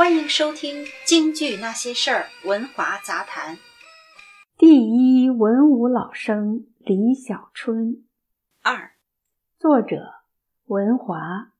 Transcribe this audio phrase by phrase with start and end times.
[0.00, 3.58] 欢迎收听《京剧那些事儿》文华杂谈。
[4.56, 8.02] 第一文武老生李小春，
[8.62, 8.92] 二，
[9.58, 10.14] 作者
[10.64, 11.52] 文华。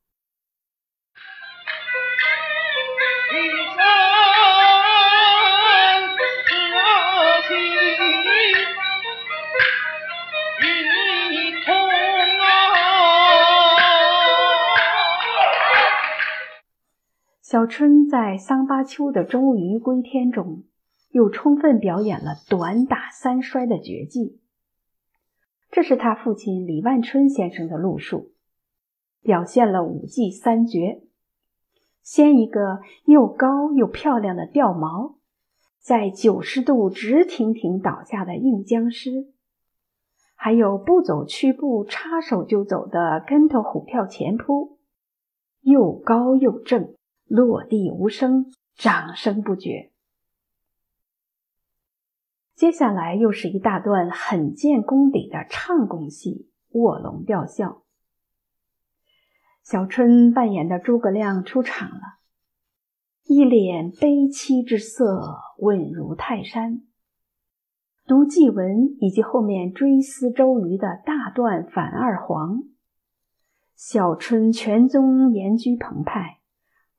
[17.51, 20.63] 小春在桑巴丘的周瑜归天中，
[21.11, 24.39] 又充分表演了短打三摔的绝技。
[25.69, 28.31] 这是他父亲李万春先生的路数，
[29.21, 31.03] 表现了五技三绝：
[32.05, 35.17] 先一个又高又漂亮的吊毛，
[35.81, 39.27] 在九十度直挺挺倒下的硬僵尸，
[40.37, 44.79] 还有不走屈步插手就走的跟头虎跳前扑，
[45.63, 46.95] 又高又正。
[47.31, 49.93] 落地无声，掌声不绝。
[52.57, 57.85] 接下来又是一大段很见功底的唱功戏——卧龙吊孝。
[59.63, 62.19] 小春扮演的诸葛亮出场了，
[63.23, 66.83] 一脸悲戚之色，稳如泰山。
[68.07, 72.65] 读祭文以及后面追思周瑜的大段反二黄，
[73.77, 76.40] 小春全宗言居澎湃。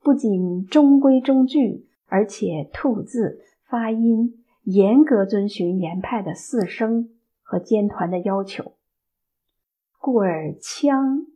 [0.04, 7.10] 不仅中规中矩，而且吐字发音严格遵循严派的四声
[7.44, 8.74] 和尖团的要求，
[10.00, 11.28] 故而腔、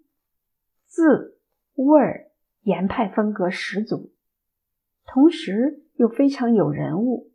[0.88, 1.38] 字、
[1.76, 2.32] 味儿
[2.64, 4.12] 严派风格十足，
[5.06, 7.32] 同时又非常有人物，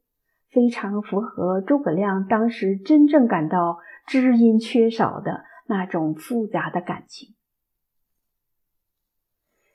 [0.48, 7.34] 非常符合诸葛亮当时真正感到知音缺少的那种复杂的感情。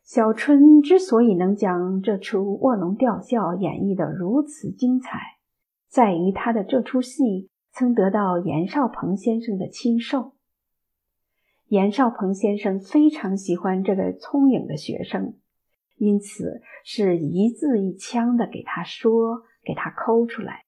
[0.05, 5.39] 小春之所以能将这出《卧龙吊孝》演绎得如此精彩，
[5.89, 10.35] 在于他的这出戏曾得到严少鹏先生的亲授。
[11.69, 15.39] 严少鹏先生非常喜欢这个聪颖的学生，
[15.97, 20.65] 因此是一字一腔的给他说，给他抠出来。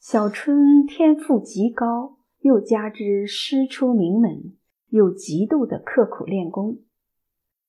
[0.00, 4.56] 小春天赋极高，又加之师出名门。
[4.96, 6.78] 又极度的刻苦练功，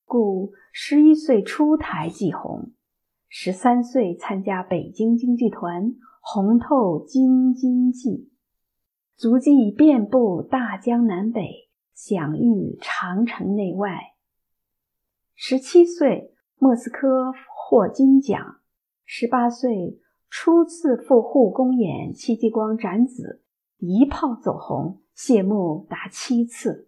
[0.05, 2.71] 故十一岁出台即红，
[3.27, 8.31] 十三岁参加北京京剧团，红透京津冀，
[9.17, 14.13] 足迹遍布大江南北，享誉长城内外。
[15.35, 18.61] 十七岁莫斯科获金奖，
[19.03, 19.99] 十八岁
[20.29, 23.43] 初次赴沪公演戚继光斩子，
[23.79, 26.86] 一炮走红，谢幕达七次。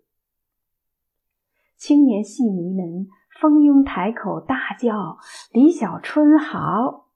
[1.79, 3.07] 青年戏迷们
[3.39, 5.17] 蜂拥台口，大叫
[5.53, 7.07] ：“李小春好！”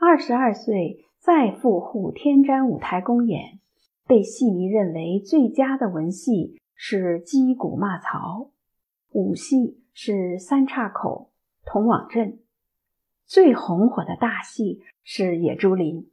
[0.00, 3.60] 二十二岁再赴沪天瞻舞台公演，
[4.06, 8.50] 被戏迷认为最佳的文戏是击鼓骂曹，
[9.10, 11.30] 武戏是三岔口、
[11.66, 12.40] 铜网阵，
[13.26, 16.10] 最红火的大戏是野猪林，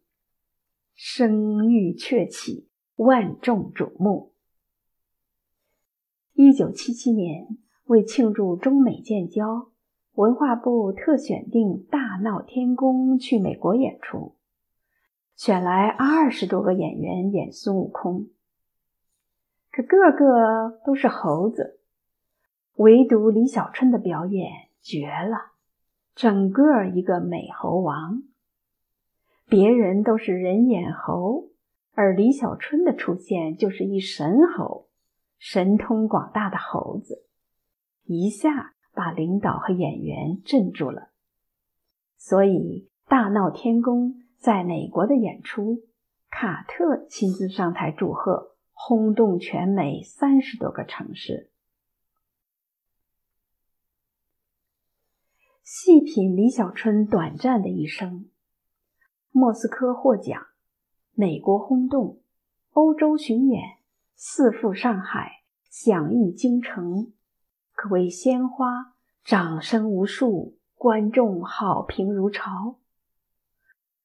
[0.93, 2.67] 声誉鹊起，
[2.97, 4.33] 万众瞩目。
[6.39, 7.47] 一九七七年，
[7.85, 9.71] 为庆祝中美建交，
[10.13, 14.35] 文化部特选定《大闹天宫》去美国演出，
[15.35, 18.27] 选来二十多个演员演孙悟空，
[19.71, 21.79] 可个个都是猴子，
[22.75, 25.53] 唯独李小春的表演绝了，
[26.13, 28.21] 整个一个美猴王。
[29.49, 31.49] 别人都是人眼猴，
[31.95, 34.86] 而李小春的出现就是一神猴。
[35.37, 37.25] 神通广大的猴子，
[38.03, 41.11] 一下把领导和演员镇住了。
[42.17, 45.83] 所以大闹天宫在美国的演出，
[46.29, 51.51] 卡特亲自上台祝贺，轰动全美三十多个城市。
[55.63, 58.29] 细品李小春短暂的一生：
[59.31, 60.47] 莫斯科获奖，
[61.13, 62.21] 美国轰动，
[62.71, 63.76] 欧洲巡演。
[64.19, 67.13] 四赴上海，享誉京城，
[67.73, 72.79] 可谓鲜花，掌声无数，观众好评如潮。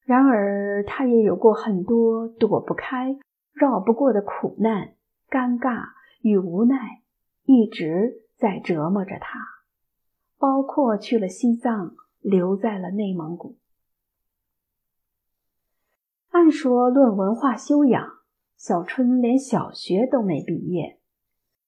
[0.03, 3.17] 然而，他也有过很多躲不开、
[3.53, 4.93] 绕不过的苦难、
[5.31, 5.85] 尴尬
[6.21, 7.01] 与无奈，
[7.45, 9.39] 一直在折磨着他。
[10.37, 13.57] 包括去了西藏，留在了内蒙古。
[16.29, 18.22] 按说，论文化修养。
[18.65, 20.97] 小春连小学都没毕业，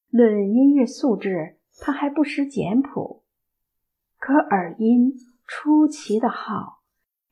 [0.09, 3.25] 论音乐素质，他还不识简谱，
[4.18, 5.13] 可耳音
[5.45, 6.83] 出奇的好，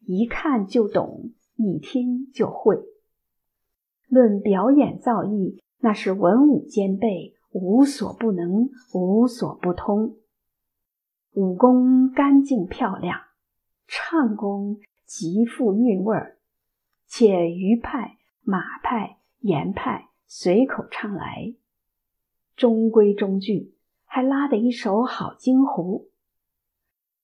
[0.02, 2.76] 一看就懂，一听就会。
[4.10, 10.18] 论表演造诣，那是文武兼备，无所不能，无所不通。
[11.36, 13.18] 武功干净漂亮，
[13.88, 16.38] 唱功极富韵味儿，
[17.08, 21.54] 且鱼派、马派、言派随口唱来。
[22.56, 23.74] 中规中矩，
[24.06, 26.10] 还拉得一手好京胡。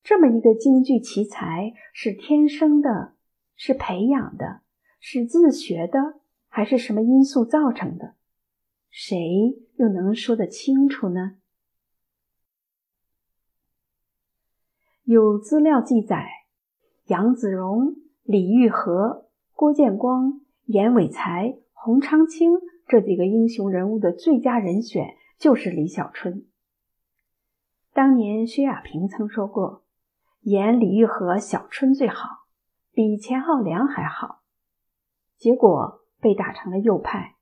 [0.04, 3.14] 这么一个京剧奇才，是天生的，
[3.56, 4.62] 是培养的，
[5.00, 8.16] 是自学的，还是什么因素造成的？
[8.90, 11.38] 谁又能说得清楚呢？
[15.04, 16.28] 有资料记载，
[17.06, 22.52] 杨子荣、李玉和、郭建光、严伟才、洪昌清
[22.88, 25.16] 这几个英雄人物的最佳人选。
[25.40, 26.46] 就是李小春。
[27.94, 29.86] 当年薛亚平曾说过
[30.44, 32.28] ：“演李玉和、小春最好，
[32.92, 34.42] 比钱浩良还好。”
[35.40, 37.38] 结果被打成了右派，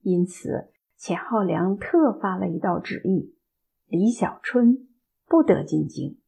[0.00, 3.36] 因此钱浩良特发了一道旨意：
[3.84, 4.88] 李小春
[5.26, 6.18] 不得进京。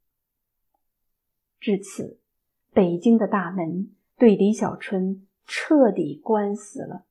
[1.59, 2.21] 至此，
[2.75, 7.07] 北京的大门对李小春彻底关死了，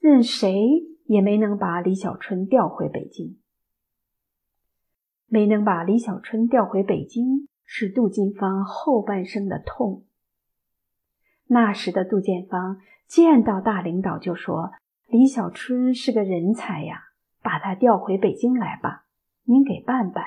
[0.00, 0.88] 任谁。
[1.10, 3.40] 也没能把李小春调回北京，
[5.26, 10.04] 没能把李小春调回北京，是杜近芳后半生的痛。
[11.48, 14.70] 那时的杜建芳见到大领导就说
[15.10, 17.08] ：“李小春是个人才呀，
[17.42, 19.06] 把他调回北京来吧，
[19.42, 20.24] 您给办办。”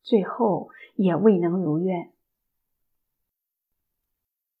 [0.00, 2.10] 最后也未能如愿。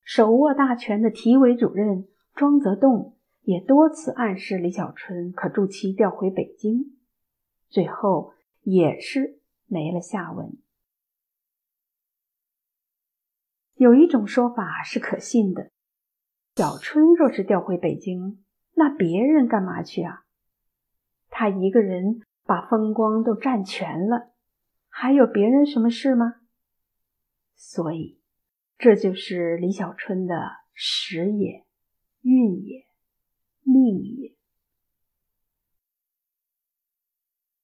[0.02, 3.16] 手握大权的体委主任庄则栋。
[3.42, 6.96] 也多次暗示李小春可助其调回北京，
[7.68, 10.56] 最后也是没了下文。
[13.74, 15.72] 有一种说法是可信的：
[16.54, 18.44] 小春若是调回北京，
[18.74, 20.24] 那别人干嘛去啊？
[21.28, 24.32] 他一个人把风光都占全了，
[24.88, 26.36] 还有别人什么事吗？
[27.56, 28.20] 所以，
[28.78, 30.34] 这就是李小春的
[30.74, 31.64] 时也，
[32.20, 32.86] 运也。
[33.72, 34.32] 命也。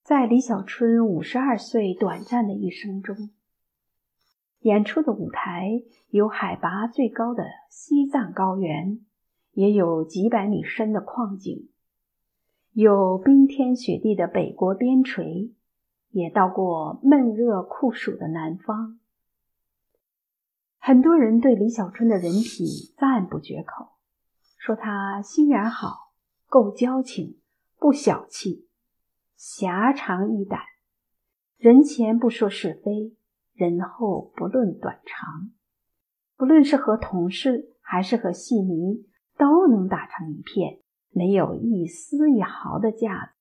[0.02, 3.28] 在李小春五十二岁短暂的一生中，
[4.60, 9.00] 演出的舞台有海拔最高的西藏高原，
[9.52, 11.68] 也有几百米深的矿井，
[12.72, 15.52] 有冰天雪地的北国边陲，
[16.08, 18.98] 也到过闷热酷暑的南方。
[20.78, 22.66] 很多人对李小春的人品
[22.96, 23.97] 赞不绝口。
[24.68, 26.12] 说他心眼好，
[26.46, 27.38] 够交情，
[27.78, 28.68] 不小气，
[29.34, 30.60] 狭长义胆，
[31.56, 33.16] 人前不说是非，
[33.54, 35.52] 人后不论短长。
[36.36, 39.06] 不论是和同事还是和戏迷，
[39.38, 40.80] 都能打成一片，
[41.12, 43.32] 没有一丝一毫的架子。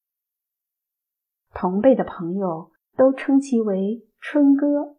[1.54, 4.96] 同辈的朋友都称其为“春哥”，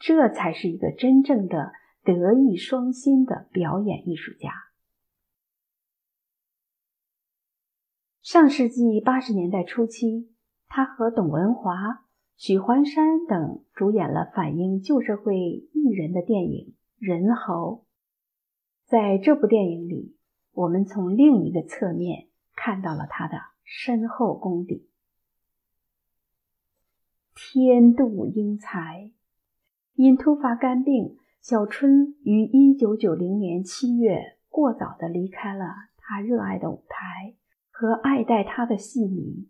[0.00, 1.74] 这才是一个真正的。
[2.04, 4.50] 德艺双馨的表演艺术家。
[8.22, 10.32] 上世纪八十年代初期，
[10.66, 12.04] 他和董文华、
[12.36, 16.74] 许环山等主演了反映旧社会艺人的电影
[17.06, 17.84] 《人猴》。
[18.90, 20.16] 在这部电影里，
[20.52, 24.88] 我们从另一个侧面看到了他的深厚功底。
[27.34, 29.12] 天妒英才，
[29.94, 31.18] 因突发肝病。
[31.42, 35.64] 小春于一九九零年七月过早的离开了
[35.96, 37.34] 他热爱的舞台
[37.68, 39.48] 和爱戴他的戏迷。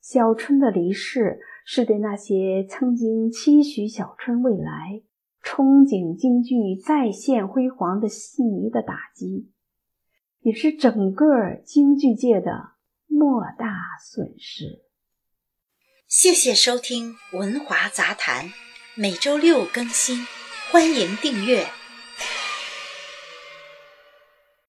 [0.00, 5.02] 小春的离世是对那些曾经期许小春未来、
[5.42, 9.50] 憧憬京剧再现辉煌的戏迷的打击，
[10.38, 12.74] 也是整个京剧界的
[13.08, 14.84] 莫大损失。
[16.06, 18.44] 谢谢收听《文华杂谈》，
[18.94, 20.18] 每周六更新。
[20.70, 21.66] 欢迎订阅。